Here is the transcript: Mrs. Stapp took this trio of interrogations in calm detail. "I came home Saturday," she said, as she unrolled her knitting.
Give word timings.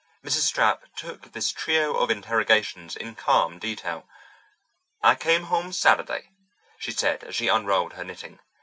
Mrs. 0.23 0.51
Stapp 0.51 0.81
took 0.95 1.31
this 1.31 1.51
trio 1.51 1.93
of 1.95 2.09
interrogations 2.09 2.95
in 2.95 3.13
calm 3.13 3.59
detail. 3.59 4.07
"I 5.03 5.13
came 5.13 5.43
home 5.43 5.71
Saturday," 5.71 6.31
she 6.79 6.91
said, 6.91 7.23
as 7.23 7.35
she 7.35 7.49
unrolled 7.49 7.93
her 7.93 8.03
knitting. 8.03 8.39